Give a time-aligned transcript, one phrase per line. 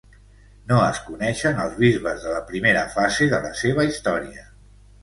[0.71, 4.53] No es coneixen els bisbes de la primera fase de la seva història.